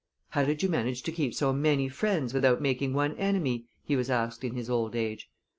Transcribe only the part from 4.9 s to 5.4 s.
age.